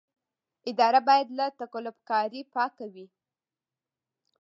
[0.69, 3.07] اداره باید له تقلب کارۍ پاکه وي.